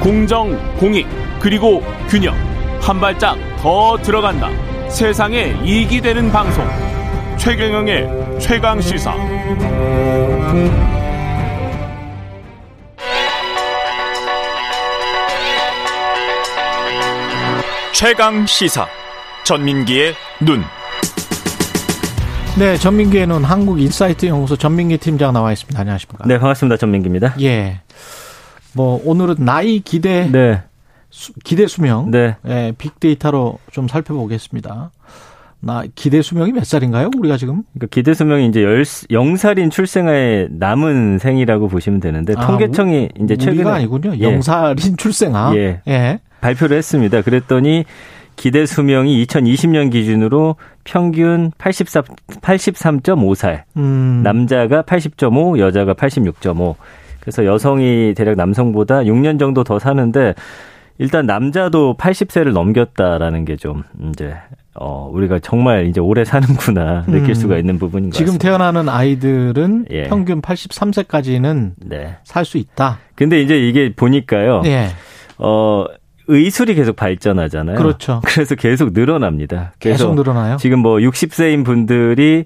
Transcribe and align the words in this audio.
공정, 0.00 0.56
공익, 0.78 1.06
그리고 1.38 1.82
균형. 2.08 2.34
한 2.80 2.98
발짝 2.98 3.36
더 3.58 3.98
들어간다. 3.98 4.48
세상에 4.88 5.54
이익이 5.62 6.00
되는 6.00 6.32
방송. 6.32 6.66
최경영의 7.36 8.38
최강 8.40 8.80
시사. 8.80 9.14
최강 17.92 18.46
시사. 18.46 18.86
전민기의 19.44 20.14
눈. 20.40 20.64
네, 22.58 22.78
전민기의 22.78 23.26
눈 23.26 23.44
한국 23.44 23.78
인사이트 23.78 24.24
연구소 24.24 24.56
전민기 24.56 24.96
팀장 24.96 25.34
나와 25.34 25.52
있습니다. 25.52 25.78
안녕하십니까? 25.78 26.24
네, 26.26 26.38
반갑습니다. 26.38 26.78
전민기입니다. 26.78 27.34
예. 27.42 27.80
뭐 28.74 29.00
오늘은 29.04 29.36
나이 29.38 29.80
기대 29.80 30.28
네. 30.30 30.62
수, 31.10 31.32
기대 31.44 31.66
수명 31.66 32.10
네. 32.10 32.36
예, 32.46 32.72
빅데이터로 32.76 33.58
좀 33.72 33.88
살펴보겠습니다. 33.88 34.90
나 35.62 35.84
기대 35.94 36.22
수명이 36.22 36.52
몇 36.52 36.64
살인가요? 36.64 37.10
우리가 37.18 37.36
지금? 37.36 37.64
그러니까 37.74 37.88
기대 37.90 38.14
수명이 38.14 38.46
이제 38.46 38.62
열, 38.62 38.82
0살인 38.82 39.70
출생아의 39.70 40.48
남은 40.52 41.18
생이라고 41.18 41.68
보시면 41.68 42.00
되는데 42.00 42.32
아, 42.36 42.46
통계청이 42.46 43.10
이제 43.22 43.36
최근에 43.36 43.68
아니군요. 43.68 44.14
예. 44.16 44.38
0살인 44.38 44.96
출생아. 44.96 45.54
예. 45.56 45.82
예. 45.86 46.20
발표를 46.40 46.78
했습니다. 46.78 47.20
그랬더니 47.20 47.84
기대 48.36 48.64
수명이 48.64 49.22
2020년 49.26 49.92
기준으로 49.92 50.56
평균 50.84 51.52
84 51.58 52.02
83.5살. 52.40 53.64
음. 53.76 54.22
남자가 54.24 54.80
80.5, 54.80 55.58
여자가 55.58 55.92
86.5. 55.92 56.76
그래서 57.20 57.44
여성이 57.44 58.14
대략 58.16 58.36
남성보다 58.36 59.00
6년 59.00 59.38
정도 59.38 59.62
더 59.64 59.78
사는데 59.78 60.34
일단 60.98 61.24
남자도 61.26 61.96
80세를 61.98 62.52
넘겼다라는 62.52 63.44
게 63.44 63.56
좀 63.56 63.82
이제 64.10 64.34
어 64.74 65.10
우리가 65.12 65.38
정말 65.40 65.86
이제 65.86 66.00
오래 66.00 66.24
사는구나 66.24 67.04
느낄 67.10 67.30
음. 67.30 67.34
수가 67.34 67.58
있는 67.58 67.78
부분인 67.78 68.10
것 68.10 68.14
지금 68.16 68.34
같습니다. 68.34 68.48
태어나는 68.48 68.88
아이들은 68.88 69.86
예. 69.90 70.04
평균 70.04 70.40
83세까지는 70.40 71.72
네. 71.78 72.16
살 72.24 72.44
수 72.44 72.56
있다. 72.58 72.98
근데 73.16 73.40
이제 73.40 73.58
이게 73.58 73.92
보니까요. 73.94 74.62
예. 74.66 74.88
어 75.38 75.84
의술이 76.28 76.74
계속 76.74 76.94
발전하잖아요. 76.96 77.76
그렇죠. 77.76 78.20
그래서 78.26 78.54
계속 78.54 78.92
늘어납니다. 78.92 79.72
계속 79.80 80.14
늘어나요. 80.14 80.56
지금 80.58 80.78
뭐 80.78 80.98
60세인 80.98 81.64
분들이 81.64 82.44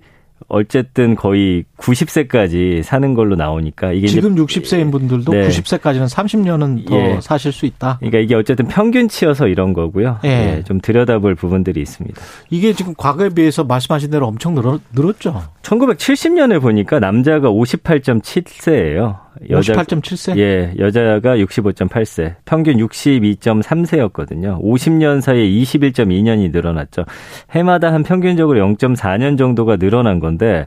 어쨌든 0.49 1.15
거의 1.15 1.65
90세까지 1.79 2.83
사는 2.83 3.15
걸로 3.15 3.35
나오니까 3.35 3.93
이게 3.93 4.07
지금 4.07 4.35
60세인 4.35 4.93
분들도 4.93 5.33
네. 5.33 5.49
90세까지는 5.49 6.09
30년은 6.09 6.87
더 6.87 6.97
예. 6.97 7.19
사실 7.21 7.51
수 7.51 7.67
있다. 7.67 7.97
그러니까 7.99 8.19
이게 8.19 8.35
어쨌든 8.35 8.69
평균치여서 8.69 9.49
이런 9.49 9.73
거고요. 9.73 10.19
예. 10.25 10.29
예, 10.29 10.63
좀 10.65 10.81
들여다볼 10.81 11.35
부분들이 11.35 11.81
있습니다. 11.81 12.21
이게 12.51 12.73
지금 12.73 12.95
과거에 12.95 13.31
비해서 13.31 13.65
말씀하신 13.65 14.11
대로 14.11 14.27
엄청 14.27 14.55
늘어, 14.55 14.79
늘었죠. 14.93 15.43
1970년에 15.63 16.61
보니까 16.61 17.01
남자가 17.01 17.49
58.7세예요. 17.49 19.24
58.7세? 19.43 20.39
예, 20.39 20.75
여자가 20.79 21.37
65.8세. 21.37 22.37
평균 22.45 22.77
62.3세였거든요. 22.77 24.63
50년 24.63 25.21
사이에 25.21 25.49
21.2년이 25.49 26.53
늘어났죠. 26.53 27.05
해마다 27.51 27.93
한 27.93 28.03
평균적으로 28.03 28.61
0.4년 28.61 29.37
정도가 29.37 29.77
늘어난 29.77 30.21
건데 30.21 30.67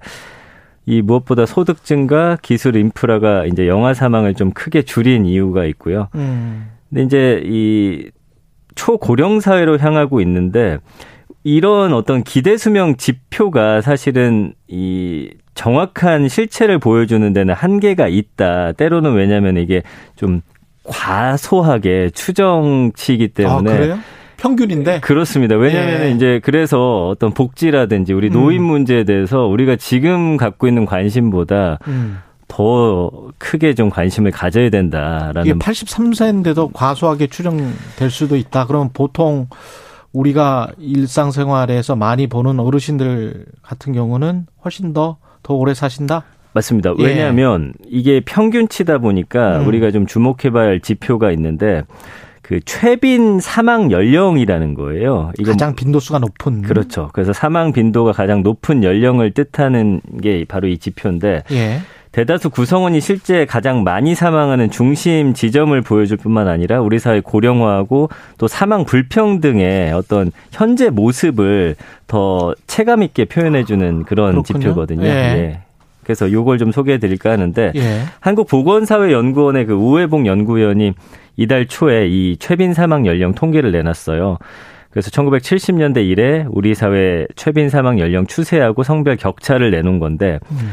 이 0.85 1.01
무엇보다 1.01 1.45
소득 1.45 1.83
증가, 1.83 2.37
기술 2.41 2.77
인프라가 2.77 3.45
이제 3.45 3.67
영아 3.67 3.93
사망을 3.93 4.33
좀 4.33 4.51
크게 4.51 4.83
줄인 4.83 5.25
이유가 5.25 5.65
있고요. 5.65 6.07
음. 6.15 6.71
근데 6.89 7.03
이제 7.03 7.43
이 7.45 8.09
초고령 8.75 9.41
사회로 9.41 9.77
향하고 9.79 10.21
있는데 10.21 10.77
이런 11.43 11.93
어떤 11.93 12.23
기대 12.23 12.57
수명 12.57 12.95
지표가 12.95 13.81
사실은 13.81 14.53
이 14.67 15.29
정확한 15.57 16.29
실체를 16.29 16.77
보여주는 16.77 17.33
데는 17.33 17.53
한계가 17.55 18.07
있다. 18.07 18.73
때로는 18.73 19.15
왜냐하면 19.15 19.57
이게 19.57 19.81
좀 20.15 20.41
과소하게 20.83 22.11
추정치이기 22.11 23.29
때문에 23.29 23.71
아, 23.71 23.77
그래요? 23.77 23.99
평균인데? 24.37 24.99
그렇습니다. 24.99 25.55
왜냐하면 25.55 26.01
예. 26.03 26.11
이제 26.11 26.39
그래서 26.43 27.07
어떤 27.07 27.33
복지라든지 27.33 28.13
우리 28.13 28.29
노인 28.29 28.61
음. 28.61 28.65
문제에 28.65 29.03
대해서 29.03 29.47
우리가 29.47 29.75
지금 29.77 30.37
갖고 30.37 30.67
있는 30.67 30.85
관심보다 30.85 31.79
음. 31.87 32.19
더 32.47 33.11
크게 33.39 33.73
좀 33.73 33.89
관심을 33.89 34.29
가져야 34.29 34.69
된다라는 34.69 35.41
이게 35.47 35.53
83세인데도 35.55 36.69
과소하게 36.71 37.27
추정될 37.27 38.11
수도 38.11 38.37
있다. 38.37 38.67
그러면 38.67 38.91
보통 38.93 39.47
우리가 40.13 40.69
일상생활에서 40.77 41.95
많이 41.95 42.27
보는 42.27 42.59
어르신들 42.59 43.45
같은 43.63 43.91
경우는 43.91 44.45
훨씬 44.63 44.93
더, 44.93 45.17
더 45.47 45.53
오래 45.53 45.73
사신다? 45.73 46.23
맞습니다. 46.51 46.93
예. 46.99 47.05
왜냐하면 47.05 47.71
이게 47.87 48.19
평균치다 48.19 48.97
보니까 48.97 49.59
음. 49.59 49.67
우리가 49.67 49.91
좀 49.91 50.05
주목해봐야 50.05 50.67
할 50.67 50.81
지표가 50.81 51.31
있는데 51.31 51.83
그 52.41 52.59
최빈 52.65 53.39
사망 53.39 53.89
연령이라는 53.89 54.73
거예요. 54.73 55.31
이건 55.39 55.53
가장 55.53 55.73
빈도수가 55.73 56.19
높은. 56.19 56.63
그렇죠. 56.63 57.11
그래서 57.13 57.31
사망 57.31 57.71
빈도가 57.71 58.11
가장 58.11 58.43
높은 58.43 58.83
연령을 58.83 59.31
뜻하는 59.31 60.01
게 60.21 60.43
바로 60.45 60.67
이 60.67 60.77
지표인데 60.77 61.43
예. 61.51 61.79
대다수 62.17 62.49
구성원이 62.49 62.99
실제 62.99 63.45
가장 63.45 63.83
많이 63.83 64.15
사망하는 64.15 64.71
중심 64.71 65.35
지점을 65.35 65.79
보여줄 65.81 66.17
뿐만 66.17 66.47
아니라 66.47 66.81
우리 66.81 66.97
사회 66.97 67.21
고령화하고 67.21 68.09
또 68.39 68.47
사망 68.47 68.85
불평등의 68.85 69.93
어떤 69.93 70.31
현재 70.51 70.89
모습을 70.89 71.75
더 72.07 72.55
체감 72.65 73.03
있게 73.03 73.25
표현해주는 73.25 74.05
그런 74.05 74.31
그렇군요. 74.31 74.59
지표거든요. 74.59 75.05
예. 75.05 75.09
예. 75.09 75.59
그래서 76.03 76.31
요걸 76.31 76.57
좀 76.57 76.71
소개해 76.71 76.97
드릴까 76.97 77.29
하는데 77.29 77.71
예. 77.75 78.01
한국보건사회연구원의 78.19 79.67
그 79.67 79.73
우회복 79.73 80.25
연구위원이 80.25 80.93
이달 81.35 81.67
초에 81.67 82.07
이 82.07 82.37
최빈 82.39 82.73
사망 82.73 83.05
연령 83.05 83.35
통계를 83.35 83.71
내놨어요. 83.71 84.39
그래서 84.89 85.11
1970년대 85.11 86.03
이래 86.03 86.47
우리 86.49 86.73
사회 86.73 87.27
최빈 87.35 87.69
사망 87.69 87.99
연령 87.99 88.25
추세하고 88.25 88.81
성별 88.81 89.17
격차를 89.17 89.69
내놓은 89.69 89.99
건데 89.99 90.39
음. 90.49 90.71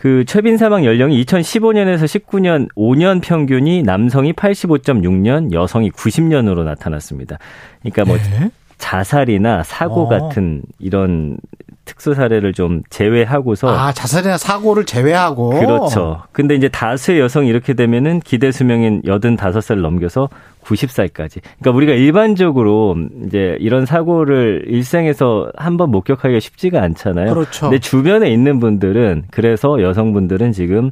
그 0.00 0.24
최빈 0.24 0.56
사망 0.56 0.86
연령이 0.86 1.22
2015년에서 1.22 2.04
19년 2.04 2.74
5년 2.74 3.20
평균이 3.20 3.82
남성이 3.82 4.32
85.6년, 4.32 5.52
여성이 5.52 5.90
90년으로 5.90 6.64
나타났습니다. 6.64 7.36
그러니까 7.82 8.06
뭐 8.06 8.16
예. 8.16 8.50
자살이나 8.78 9.62
사고 9.62 10.04
어. 10.04 10.08
같은 10.08 10.62
이런 10.78 11.36
특수 11.84 12.14
사례를 12.14 12.52
좀 12.52 12.82
제외하고서 12.90 13.68
아, 13.68 13.92
자살이나 13.92 14.36
사고를 14.38 14.84
제외하고. 14.84 15.50
그렇죠. 15.50 16.22
근데 16.32 16.54
이제 16.54 16.68
다수의 16.68 17.20
여성이 17.20 17.48
이렇게 17.48 17.74
되면은 17.74 18.20
기대 18.20 18.52
수명인 18.52 19.02
85살 19.02 19.80
넘겨서 19.80 20.28
90살까지. 20.64 21.40
그러니까 21.58 21.70
우리가 21.76 21.92
일반적으로 21.94 22.96
이제 23.26 23.56
이런 23.60 23.86
사고를 23.86 24.64
일생에서 24.66 25.50
한 25.56 25.76
번 25.76 25.90
목격하기가 25.90 26.38
쉽지가 26.40 26.82
않잖아요. 26.82 27.32
그렇죠. 27.34 27.70
내 27.70 27.78
주변에 27.78 28.30
있는 28.30 28.60
분들은 28.60 29.24
그래서 29.30 29.80
여성분들은 29.80 30.52
지금 30.52 30.90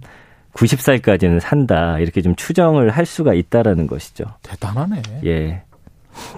90살까지는 0.55 1.41
산다. 1.41 1.99
이렇게 1.99 2.23
좀 2.23 2.35
추정을 2.35 2.91
할 2.91 3.07
수가 3.07 3.35
있다라는 3.35 3.87
것이죠. 3.87 4.25
대단하네. 4.43 5.03
예. 5.27 5.63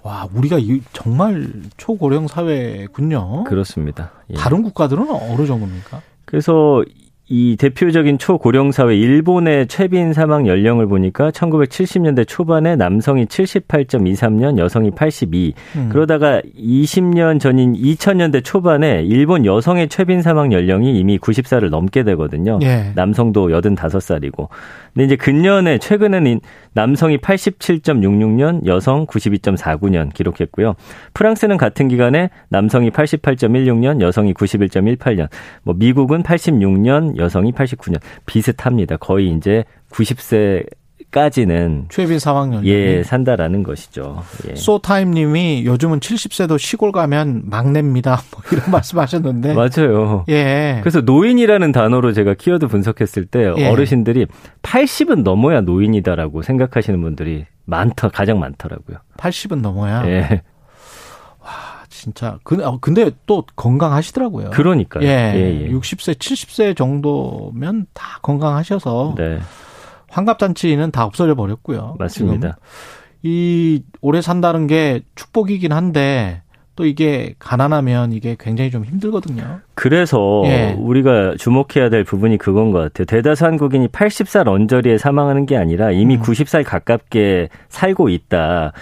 와, 0.03 0.29
우리가 0.35 0.59
이- 0.59 0.83
정말 0.93 1.53
초고령 1.77 2.29
사회군요. 2.29 3.45
그렇습니다. 3.45 4.11
예. 4.31 4.35
다른 4.35 4.63
국가들은 4.63 5.09
어느 5.11 5.47
정도입니까? 5.47 6.01
그래서 6.25 6.83
이 7.33 7.57
대표적인 7.57 8.19
초고령 8.19 8.73
사회 8.73 8.97
일본의 8.97 9.69
최빈 9.69 10.13
사망 10.13 10.49
연령을 10.49 10.89
보니까 10.89 11.31
1970년대 11.31 12.27
초반에 12.27 12.75
남성이 12.75 13.25
78.23년, 13.27 14.59
여성이 14.59 14.91
82. 14.91 15.55
음. 15.77 15.89
그러다가 15.93 16.43
20년 16.59 17.39
전인 17.39 17.75
2000년대 17.75 18.43
초반에 18.43 19.05
일본 19.05 19.47
여성의 19.47 19.91
최빈 19.91 20.23
사망 20.23 20.53
연령이 20.53 20.99
이미 20.99 21.19
90살을 21.19 21.71
넘게 21.71 22.03
되거든요. 22.03 22.59
예. 22.63 22.91
남성도 22.97 23.53
85살이고. 23.53 24.49
근데 24.93 25.05
이제 25.05 25.15
근년에 25.15 25.79
최근에는 25.79 26.41
남성이 26.73 27.17
87.66년, 27.19 28.67
여성 28.67 29.07
92.49년 29.07 30.13
기록했고요. 30.13 30.75
프랑스는 31.15 31.59
같은 31.59 31.87
기간에 31.87 32.31
남성이 32.49 32.91
88.16년, 32.91 34.01
여성이 34.01 34.35
91.18년. 34.35 35.29
뭐 35.63 35.77
미국은 35.79 36.25
86년, 36.25 37.20
여성이 37.21 37.53
89년. 37.53 38.01
비슷합니다. 38.27 38.97
거의 38.97 39.31
이제 39.31 39.65
90세 39.93 40.65
까지는 41.11 41.87
최빈 41.89 42.21
사망 42.21 42.55
연령. 42.55 42.67
예, 42.67 43.03
산다라는 43.03 43.65
것이죠. 43.65 44.23
예. 44.49 44.55
소타임 44.55 45.11
님이 45.11 45.65
요즘은 45.67 45.99
70세도 45.99 46.59
시골 46.59 46.93
가면 46.93 47.43
막내입니다. 47.47 48.21
뭐 48.31 48.43
이런 48.53 48.71
말씀하셨는데. 48.71 49.55
맞아요. 49.55 50.25
예. 50.29 50.79
그래서 50.83 51.01
노인이라는 51.01 51.73
단어로 51.73 52.13
제가 52.13 52.35
키워드 52.35 52.69
분석했을 52.69 53.27
때 53.27 53.53
예. 53.57 53.69
어르신들이 53.69 54.27
80은 54.63 55.23
넘어야 55.23 55.63
노인이다라고 55.63 56.43
생각하시는 56.43 57.01
분들이 57.01 57.45
많더 57.65 58.11
가장 58.11 58.39
많더라고요. 58.39 58.99
80은 59.17 59.61
넘어야. 59.61 60.07
예. 60.07 60.43
와, 61.91 62.01
진짜. 62.01 62.39
그, 62.45 62.65
어, 62.65 62.79
근데 62.81 63.11
또 63.27 63.45
건강하시더라고요. 63.57 64.51
그러니까요. 64.51 65.05
예. 65.05 65.33
예, 65.35 65.61
예. 65.63 65.69
60세, 65.71 66.15
70세 66.15 66.77
정도면 66.77 67.87
다 67.93 68.19
건강하셔서 68.23 69.15
네. 69.19 69.41
환갑 70.09 70.39
잔치는 70.39 70.91
다 70.93 71.05
없어져 71.05 71.35
버렸고요. 71.35 71.97
맞습니다. 71.99 72.59
이 73.23 73.83
오래 74.01 74.23
산다는 74.23 74.67
게 74.67 75.03
축복이긴 75.15 75.73
한데 75.73 76.43
또 76.75 76.87
이게 76.87 77.35
가난하면 77.39 78.13
이게 78.13 78.37
굉장히 78.41 78.71
좀 78.71 78.85
힘들거든요. 78.85 79.61
그래서 79.75 80.43
예. 80.47 80.75
우리가 80.79 81.35
주목해야 81.39 81.91
될 81.91 82.05
부분이 82.05 82.39
그건 82.39 82.71
것 82.71 82.79
같아요. 82.79 83.05
대다수 83.05 83.45
한국인이 83.45 83.89
80살 83.89 84.49
언저리에 84.49 84.97
사망하는 84.97 85.45
게 85.45 85.57
아니라 85.57 85.91
이미 85.91 86.17
음. 86.17 86.23
90살 86.23 86.65
가깝게 86.65 87.51
살고 87.69 88.09
있다. 88.09 88.73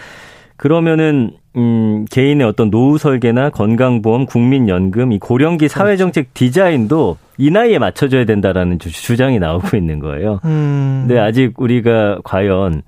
그러면은 0.56 1.32
음, 1.58 2.04
개인의 2.10 2.46
어떤 2.46 2.70
노후 2.70 2.98
설계나 2.98 3.50
건강보험, 3.50 4.26
국민연금, 4.26 5.12
이 5.12 5.18
고령기 5.18 5.66
그렇죠. 5.66 5.74
사회정책 5.74 6.32
디자인도 6.32 7.18
이 7.36 7.50
나이에 7.50 7.78
맞춰줘야 7.78 8.24
된다라는 8.24 8.78
주장이 8.78 9.38
나오고 9.38 9.76
있는 9.76 9.98
거예요. 9.98 10.40
음. 10.44 11.04
근데 11.06 11.20
아직 11.20 11.60
우리가 11.60 12.18
과연 12.24 12.82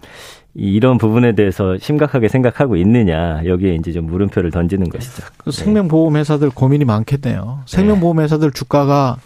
이런 0.55 0.99
부분에 0.99 1.33
대해서 1.33 1.77
심각하게 1.79 2.29
생각하고 2.29 2.77
있느냐 2.77 3.43
여기에 3.45 3.77
이제 3.77 3.93
좀 3.93 4.07
물음표를 4.07 4.51
던지는 4.51 4.89
것이죠. 4.89 5.23
그 5.37 5.51
생명보험회사들 5.53 6.51
고민이 6.51 6.85
많겠네요. 6.85 7.61
생명보험회사들 7.67 8.51
주가가 8.51 9.17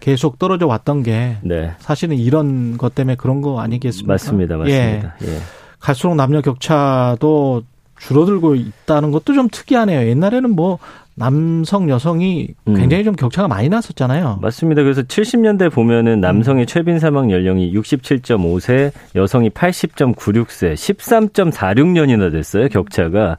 계속 0.00 0.38
떨어져 0.38 0.66
왔던 0.66 1.02
게 1.02 1.38
네. 1.42 1.72
사실은 1.78 2.16
이런 2.16 2.78
것 2.78 2.94
때문에 2.94 3.16
그런 3.16 3.42
거 3.42 3.60
아니겠습니까? 3.60 4.12
맞습니다, 4.12 4.56
맞습니다. 4.56 5.16
예. 5.22 5.26
예. 5.26 5.38
갈수록 5.80 6.14
남녀 6.14 6.40
격차도 6.40 7.62
줄어들고 8.00 8.54
있다는 8.54 9.10
것도 9.10 9.34
좀 9.34 9.48
특이하네요. 9.50 10.08
옛날에는 10.08 10.50
뭐 10.50 10.78
남성 11.14 11.90
여성이 11.90 12.48
음. 12.68 12.74
굉장히 12.74 13.02
음. 13.02 13.06
좀 13.06 13.16
격차가 13.16 13.48
많이 13.48 13.68
났었잖아요. 13.68 14.38
맞습니다. 14.40 14.82
그래서 14.84 15.02
70년대 15.02 15.72
보면은 15.72 16.20
남성의 16.20 16.64
음. 16.64 16.66
최빈 16.66 16.98
사망 17.00 17.30
연령이 17.32 17.72
67.5세, 17.74 18.92
여성이 19.16 19.50
80.96세, 19.50 20.74
13.46년이나 20.74 22.30
됐어요, 22.30 22.68
격차가. 22.68 23.36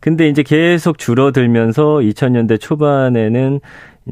근데 0.00 0.28
이제 0.28 0.42
계속 0.42 0.98
줄어들면서 0.98 1.82
2000년대 2.00 2.60
초반에는 2.60 3.60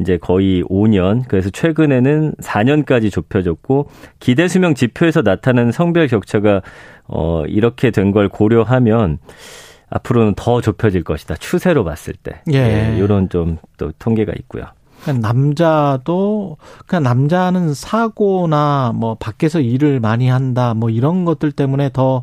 이제 0.00 0.16
거의 0.18 0.62
5년, 0.62 1.24
그래서 1.26 1.50
최근에는 1.50 2.34
4년까지 2.40 3.10
좁혀졌고 3.10 3.88
기대 4.20 4.46
수명 4.46 4.74
지표에서 4.74 5.22
나타나는 5.22 5.72
성별 5.72 6.06
격차가 6.06 6.62
어 7.08 7.42
이렇게 7.48 7.90
된 7.90 8.12
걸 8.12 8.28
고려하면 8.28 9.18
앞으로는 9.90 10.34
더 10.36 10.60
좁혀질 10.60 11.04
것이다. 11.04 11.34
추세로 11.36 11.84
봤을 11.84 12.14
때. 12.14 12.40
예. 12.52 12.92
예 12.94 12.96
이런 12.98 13.28
좀 13.28 13.58
또 13.76 13.90
통계가 13.98 14.32
있고요. 14.40 14.64
그냥 15.04 15.20
남자도 15.20 16.58
그냥 16.86 17.02
남자는 17.04 17.72
사고나 17.74 18.92
뭐 18.94 19.14
밖에서 19.18 19.60
일을 19.60 19.98
많이 20.00 20.28
한다 20.28 20.74
뭐 20.74 20.90
이런 20.90 21.24
것들 21.24 21.52
때문에 21.52 21.90
더 21.92 22.22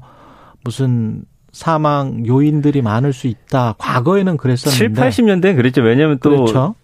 무슨 0.64 1.24
사망 1.52 2.24
요인들이 2.28 2.84
많을 2.84 3.14
수 3.14 3.25
있다. 3.28 3.74
과거에는 3.80 4.38
그랬었는데 4.38 4.94
7, 5.02 5.25
80년대는 5.25 5.56
그랬죠. 5.56 5.81
왜냐하면 5.81 6.19
또 6.22 6.30
그렇죠. 6.30 6.75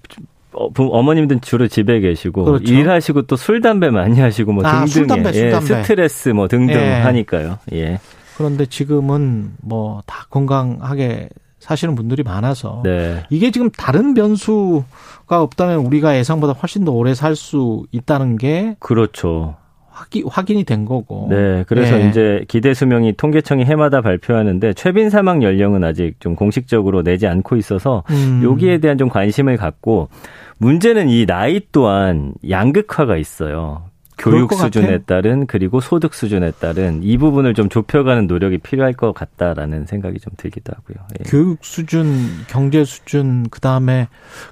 어, 0.54 0.70
어머님들 0.78 1.40
주로 1.42 1.68
집에 1.68 2.00
계시고 2.00 2.46
그렇죠. 2.46 2.74
일하시고 2.74 3.24
또 3.24 3.36
술 3.36 3.62
담배 3.62 3.90
많이 3.92 4.20
하시고 4.20 4.52
뭐 4.54 4.66
아, 4.66 4.80
등등 4.86 4.88
술, 4.88 5.08
담배, 5.08 5.34
술, 5.34 5.52
담배. 5.52 5.74
예, 5.78 5.82
스트레스 5.84 6.30
뭐 6.30 6.48
등등 6.48 6.76
예. 6.80 6.94
하니까요. 7.02 7.60
예. 7.74 8.00
그런데 8.38 8.66
지금은 8.66 9.54
뭐 9.62 10.02
다 10.06 10.26
건강하게 10.30 11.30
사시는 11.60 11.96
분들이 11.96 12.24
많아서 12.24 12.82
네. 12.84 13.24
이게 13.30 13.50
지금 13.52 13.70
다른 13.72 14.14
변수가 14.14 14.84
없다면 15.30 15.80
우리가 15.86 16.18
예상보다 16.18 16.54
훨씬 16.54 16.84
더 16.84 16.92
오래 16.92 17.14
살 17.14 17.36
수 17.36 17.86
있다는 17.92 18.38
게 18.38 18.76
그렇죠. 18.80 19.56
확인, 19.90 20.26
확인이 20.28 20.64
된 20.64 20.86
거고. 20.86 21.28
네. 21.30 21.64
그래서 21.68 22.02
예. 22.02 22.10
이제 22.10 22.44
기대 22.48 22.74
수명이 22.74 23.14
통계청이 23.16 23.64
해마다 23.64 24.02
발표하는데 24.02 24.74
최빈 24.74 25.10
사망 25.12 25.42
연령은 25.44 25.84
아직 25.84 26.20
좀 26.20 26.36
공식적으로 26.36 27.04
내지 27.04 27.28
않고 27.28 27.56
있어서 27.58 28.04
음. 28.10 28.42
여기에 28.44 28.80
대한 28.80 28.98
좀 28.98 29.08
관심을 29.08 29.56
갖고 29.56 30.10
문제는 30.58 31.10
이 31.10 31.26
나이 31.26 31.62
또한 31.72 32.34
양극화가 32.50 33.18
있어요. 33.18 33.84
교육 34.18 34.54
수준에 34.54 35.00
같아? 35.00 35.06
따른 35.06 35.46
그리고 35.48 35.80
소득 35.80 36.14
수준에 36.14 36.52
따른 36.52 37.02
이 37.04 37.18
부분을 37.18 37.54
좀 37.54 37.70
좁혀가는 37.70 38.28
노력이 38.28 38.60
필요할 38.60 38.94
것 38.94 39.14
같다라는 39.14 39.86
생각이 39.86 40.20
좀 40.20 40.34
들기도 40.38 40.74
하고요. 40.76 41.06
예. 41.20 41.30
교육 41.30 41.64
수준, 41.64 42.06
경제 42.48 42.86
수준 42.86 43.48
그 43.50 43.60
다음에 43.60 44.08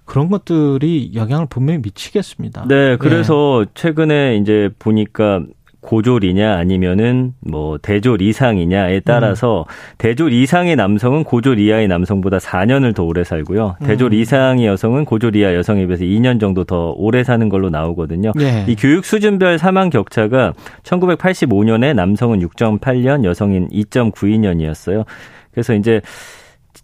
그런 0.06 0.30
것들이 0.30 1.12
영향을 1.16 1.48
분명히 1.50 1.80
미치겠습니다. 1.82 2.66
네, 2.68 2.98
그래서 2.98 3.66
예. 3.66 3.72
최근에 3.74 4.38
이제 4.38 4.70
보니까 4.80 5.44
고졸이냐 5.82 6.58
아니면은 6.58 7.34
뭐 7.40 7.78
대졸 7.80 8.22
이상이냐에 8.22 9.02
따라서 9.02 9.66
음. 9.68 9.74
대졸 9.98 10.32
이상의 10.32 10.76
남성은 10.76 11.24
고졸 11.24 11.60
이하의 11.60 11.88
남성보다 11.88 12.38
4년을 12.38 12.96
더 12.96 13.04
오래 13.04 13.24
살고요. 13.24 13.78
대졸 13.84 14.14
음. 14.14 14.14
이상의 14.14 14.68
여성은 14.68 15.06
고졸 15.06 15.36
이하 15.36 15.56
여성에 15.56 15.86
비해서 15.88 16.04
2년 16.04 16.40
정도 16.40 16.64
더 16.64 16.94
오래 16.96 17.24
사는 17.24 17.50
걸로 17.50 17.70
나오거든요. 17.70 18.32
네. 18.36 18.66
이 18.68 18.76
교육 18.76 19.06
수준별 19.06 19.58
사망 19.58 19.90
격차가 19.90 20.54
1985년에 20.84 21.96
남성은 21.96 22.40
6.8년, 22.40 23.26
여성인 23.26 23.68
2.92년이었어요. 23.70 25.06
그래서 25.52 25.74
이제 25.74 26.02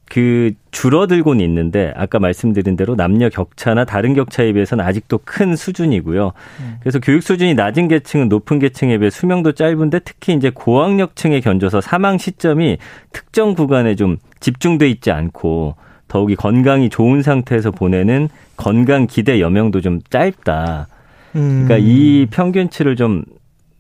그 0.09 0.51
줄어들고는 0.71 1.43
있는데 1.45 1.93
아까 1.95 2.19
말씀드린 2.19 2.75
대로 2.75 2.95
남녀 2.95 3.29
격차나 3.29 3.85
다른 3.85 4.13
격차에 4.13 4.53
비해서는 4.53 4.83
아직도 4.85 5.19
큰 5.25 5.55
수준이고요. 5.55 6.31
음. 6.61 6.77
그래서 6.79 6.99
교육 6.99 7.23
수준이 7.23 7.55
낮은 7.55 7.87
계층은 7.87 8.29
높은 8.29 8.59
계층에 8.59 8.97
비해 8.97 9.09
수명도 9.09 9.51
짧은데 9.51 9.99
특히 9.99 10.33
이제 10.33 10.49
고학력층에 10.49 11.41
견줘서 11.41 11.81
사망 11.81 12.17
시점이 12.17 12.77
특정 13.11 13.53
구간에 13.53 13.95
좀 13.95 14.17
집중돼 14.39 14.89
있지 14.89 15.11
않고 15.11 15.75
더욱이 16.07 16.35
건강이 16.35 16.89
좋은 16.89 17.21
상태에서 17.21 17.71
보내는 17.71 18.29
건강 18.55 19.07
기대 19.07 19.41
여명도 19.41 19.81
좀 19.81 19.99
짧다. 20.09 20.87
그러니까 21.33 21.75
음. 21.75 21.81
이 21.81 22.27
평균치를 22.31 22.95
좀 22.95 23.23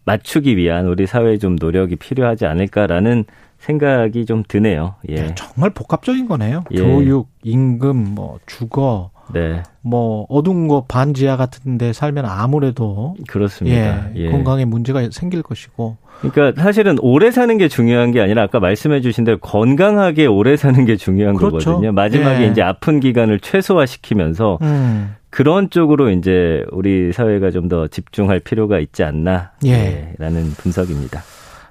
맞추기 0.05 0.57
위한 0.57 0.87
우리 0.87 1.05
사회의 1.05 1.39
좀 1.39 1.57
노력이 1.59 1.97
필요하지 1.97 2.45
않을까라는 2.45 3.25
생각이 3.59 4.25
좀 4.25 4.43
드네요. 4.47 4.95
예. 5.09 5.15
네, 5.15 5.35
정말 5.35 5.69
복합적인 5.71 6.27
거네요. 6.27 6.63
예. 6.71 6.77
교육, 6.77 7.29
임금, 7.43 8.13
뭐 8.15 8.39
주거, 8.45 9.09
네. 9.33 9.63
뭐 9.81 10.25
어두운 10.29 10.67
곳 10.67 10.87
반지하 10.87 11.35
같은 11.37 11.77
데 11.77 11.91
살면 11.91 12.25
아무래도 12.25 13.15
그렇습니다. 13.27 14.09
예, 14.15 14.25
예. 14.25 14.31
건강에 14.31 14.63
문제가 14.65 15.01
생길 15.11 15.41
것이고. 15.43 15.97
그러니까 16.21 16.61
사실은 16.61 16.97
오래 17.01 17.29
사는 17.29 17.55
게 17.57 17.67
중요한 17.67 18.11
게 18.11 18.21
아니라 18.21 18.43
아까 18.43 18.59
말씀해 18.59 19.01
주신 19.01 19.23
대로 19.23 19.37
건강하게 19.39 20.25
오래 20.25 20.55
사는 20.55 20.83
게 20.85 20.95
중요한 20.95 21.35
그렇죠. 21.35 21.71
거거든요. 21.71 21.91
마지막에 21.91 22.43
예. 22.43 22.47
이제 22.47 22.61
아픈 22.61 22.99
기간을 22.99 23.39
최소화시키면서 23.39 24.59
음. 24.61 25.15
그런 25.29 25.69
쪽으로 25.69 26.09
이제 26.09 26.63
우리 26.71 27.11
사회가 27.11 27.51
좀 27.51 27.67
더 27.67 27.85
집중할 27.87 28.39
필요가 28.39 28.79
있지 28.79 29.03
않나라는 29.03 29.51
예. 29.65 30.15
분석입니다. 30.57 31.21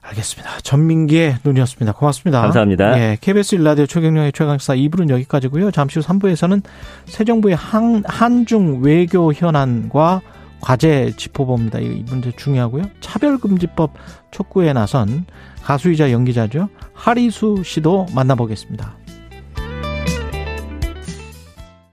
알겠습니다. 0.08 0.60
전민기의 0.60 1.36
눈이었습니다. 1.44 1.92
고맙습니다. 1.92 2.40
감사합니다. 2.42 2.98
예, 2.98 3.18
KBS 3.20 3.56
일라디오 3.56 3.86
최경영의 3.86 4.32
최강사 4.32 4.74
2부는 4.74 5.10
여기까지고요. 5.10 5.70
잠시 5.70 5.98
후 5.98 6.04
3부에서는 6.04 6.62
새 7.06 7.24
정부의 7.24 7.56
한, 7.56 8.02
한중 8.06 8.82
외교 8.82 9.32
현안과 9.32 10.22
과제 10.60 11.12
짚어봅니다. 11.16 11.80
이 11.80 12.04
문제 12.06 12.32
중요하고요. 12.32 12.84
차별금지법 13.00 13.92
촉구에 14.30 14.72
나선 14.72 15.26
가수이자 15.62 16.12
연기자죠. 16.12 16.68
하리수 16.94 17.62
씨도 17.64 18.06
만나보겠습니다. 18.14 18.96